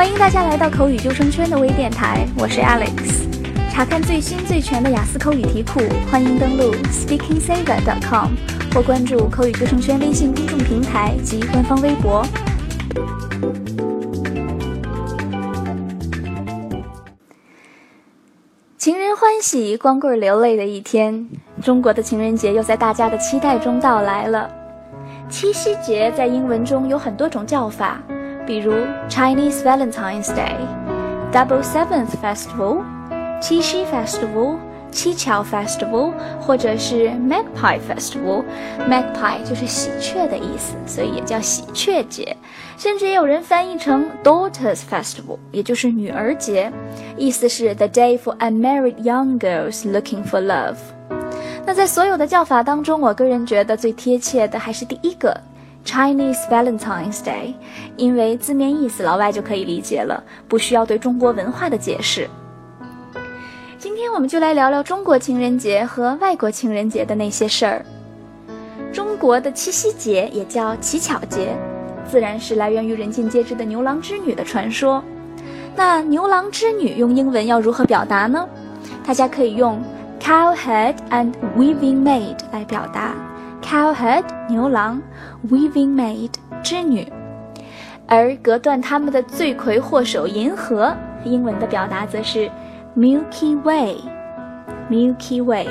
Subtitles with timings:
[0.00, 3.28] 欢迎大家来到口语救生圈的微电台，我是 Alex。
[3.70, 5.78] 查看最新最全的雅思口语题库，
[6.10, 8.30] 欢迎登录 SpeakingSaver.com
[8.72, 12.24] 或关注口语救生圈微信公众平台及官方微博。
[18.78, 21.28] 情人欢喜，光棍流泪的一天，
[21.60, 24.50] 中国的情人节又在大家的期待中到来了。
[25.28, 28.00] 七夕节在英文中有很多种叫法，
[28.57, 28.73] 如
[29.09, 32.83] Chinese Valentine's Day、Double Seventh Festival、
[33.41, 34.57] 七夕 Festival、
[34.91, 42.35] 七巧 Festival，或者是 Magpie Festival。Magpie 就是喜鹊的意思，所以也叫喜鹊节。
[42.77, 46.71] 甚至也有人翻译成 Daughters Festival，也就是女儿节，
[47.17, 50.75] 意思是 The day for unmarried young girls looking for love。
[51.65, 55.35] 那在所有的叫法当中，我个人觉得最贴切的还是第一个
[55.84, 57.54] Chinese Valentine's Day，
[57.96, 62.28] 因为字面意思老外就可以理解了，不需要对中国文化的解释。
[63.78, 67.84] 今天我们就来聊聊中国情人节和外国情人节的那些事儿。
[68.92, 71.56] 中国的七夕节也叫乞巧节，
[72.08, 75.02] 自然是来源于人尽皆知的牛郎织女的传说。
[75.74, 78.48] 那牛郎织女用英文要如何表达呢？
[79.06, 79.82] 大家可以用。
[80.20, 83.14] Cowherd and weaving maid 来表达
[83.70, 85.00] ，Cowherd 牛郎
[85.48, 87.06] ，weaving maid 织女，
[88.04, 90.92] 而隔断他们的罪魁祸首银河，
[91.24, 92.50] 英文的表达则是
[92.96, 95.68] Milky Way，Milky Way。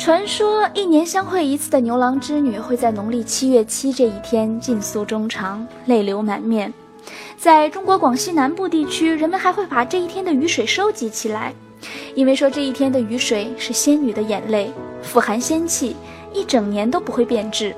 [0.00, 6.74] 传说一年相会一次的牛郎织女会在农历七月七这一天尽诉衷肠，泪流满面。
[7.36, 11.54] 在中国广西南部地区，人们还会把这一天的雨水收集起来。
[12.16, 14.72] 因为说这一天的雨水是仙女的眼泪，
[15.02, 15.94] 富含仙气，
[16.34, 17.74] 一整年都不会变质。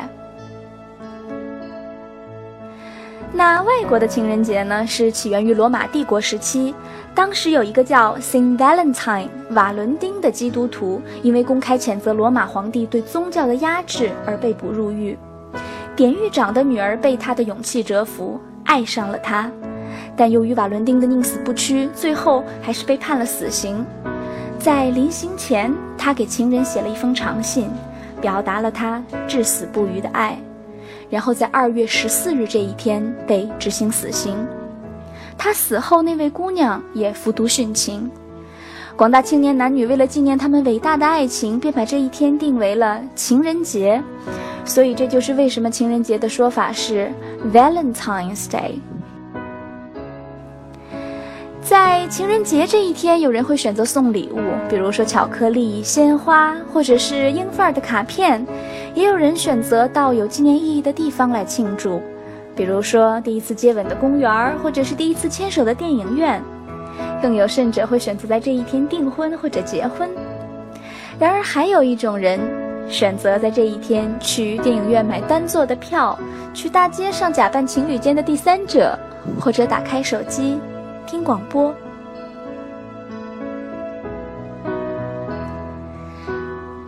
[3.34, 6.74] 那外国的情人节呢，是起源于罗马帝国时期。
[7.14, 15.18] 当时有一个叫 Saint Valentine 瓦伦丁的基督徒，因为公开谴责罗马皇帝对宗教的压制而被捕入狱。
[15.96, 19.50] 典狱长的女儿被他的勇气折服，爱上了他，
[20.18, 23.86] 但由于瓦伦丁的宁死不屈，最后还是被判了死刑。
[24.58, 27.70] 在临行前，他给情人写了一封长信，
[28.22, 30.40] 表达了他至死不渝的爱，
[31.10, 34.36] 然后在二月十四日这一天被执行死刑。
[35.38, 38.10] 他死后，那位姑娘也服毒殉情。
[38.96, 44.02] 广大青年男女为了纪念他们伟大的爱情，便把这一天定为了情人节。
[44.64, 47.12] 所以，这就是为什么情人节的说法是
[47.54, 48.80] Valentine's Day。
[51.68, 54.38] 在情人节这一天，有人会选择送礼物，
[54.70, 58.46] 比如说巧克力、鲜花，或者是英范儿的卡片；
[58.94, 62.00] 也有人选择到有纪念意义的地方来庆祝。
[62.56, 66.40] 比如说，第一次接吻的公园，或者是第一次牵手的电影院，
[67.20, 70.08] 更有甚者会选择在这一天订婚或者结婚。
[71.18, 72.40] 然而，还有一种人
[72.88, 76.16] 选择在这一天去电影院买单座的票，
[76.54, 78.96] 去大街上假扮情侣间的第三者，
[79.40, 80.60] 或者打开手机
[81.06, 81.74] 听广播。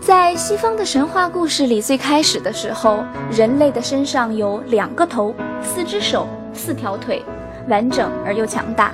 [0.02, 5.34] 在西方的神话故事里，最开始的时候，人类的身上有两个头。
[5.62, 7.22] 四只手，四条腿，
[7.68, 8.94] 完整而又强大。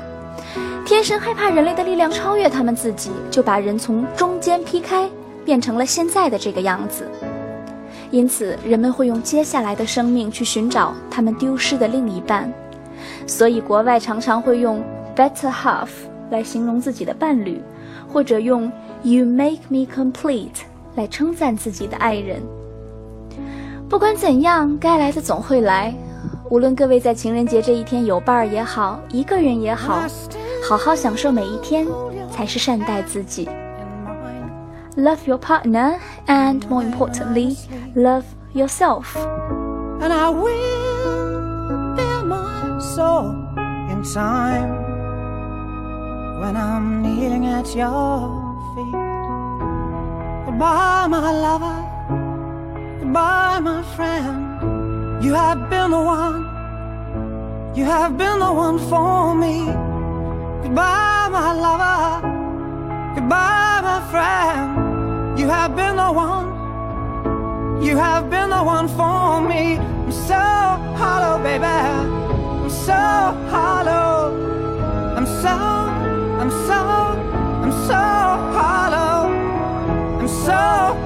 [0.85, 5.07] 天神害怕人类的力量超越他们自己，就把人从中间劈开，
[5.45, 7.07] 变成了现在的这个样子。
[8.09, 12.51] 因此，人们会用接下来的生命去寻找他们丢失的另一半。
[13.27, 14.83] 所以，国外常常会用
[15.15, 15.89] better half
[16.29, 17.61] 来形容自己的伴侣，
[18.11, 18.71] 或者用
[19.03, 20.61] you make me complete
[20.95, 22.41] 来称赞自己的爱人。
[23.89, 25.93] 不管怎样，该来的总会来。
[26.49, 30.03] 无论各位在情人节这一天有伴儿也好，一个人也好，
[30.67, 31.87] 好好享受每一天，
[32.31, 33.47] 才是善待自己。
[34.95, 35.95] Love your partner,
[36.27, 37.57] and more importantly,
[37.95, 38.23] love
[38.53, 39.15] yourself.
[39.99, 43.33] And I will be my soul
[43.89, 44.92] in time
[46.43, 48.19] when I'm kneeling at your
[48.75, 48.99] feet.
[50.45, 51.07] Goodbye.
[51.07, 51.79] My lover.
[52.99, 55.23] Goodbye, my friend.
[55.23, 56.39] You have been the one.
[57.77, 59.55] You have been the one for me.
[60.63, 62.03] Goodbye, my lover.
[63.15, 65.39] Goodbye, my friend.
[65.39, 66.47] You have been the one.
[67.85, 69.77] You have been the one for me.
[69.77, 70.43] I'm so
[71.01, 71.63] hollow, baby.
[71.63, 73.01] I'm so
[73.53, 74.12] hollow.
[76.43, 77.93] I'm so, I'm so,
[78.51, 79.31] hollow.
[80.19, 80.51] I'm so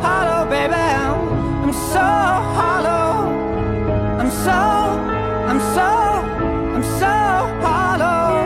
[0.02, 0.74] hollow, baby.
[0.74, 2.00] I'm so
[2.58, 3.30] hollow.
[4.18, 4.52] I'm so,
[5.46, 5.84] I'm so,
[6.74, 7.06] I'm so
[7.62, 8.42] hollow.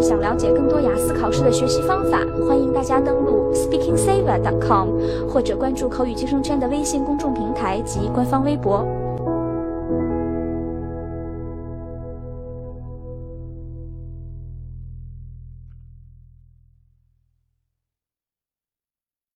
[0.00, 4.90] 想了解更多雅思考试的学习方法，欢迎大家登录 speakingsaver.com
[5.28, 8.86] 或者关注口语提升圈的微信公众平台及官方微博。